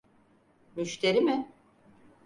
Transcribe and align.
Müşteri 0.75 1.21
mi? 1.21 1.51